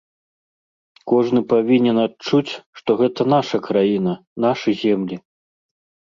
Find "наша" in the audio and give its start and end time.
3.33-3.57